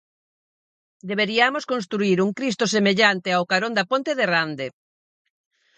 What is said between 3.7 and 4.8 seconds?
da ponte de Rande!